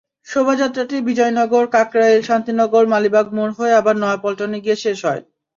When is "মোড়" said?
3.37-3.53